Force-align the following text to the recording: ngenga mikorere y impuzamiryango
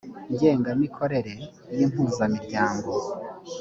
ngenga 0.33 0.69
mikorere 0.81 1.33
y 1.77 1.81
impuzamiryango 1.85 2.91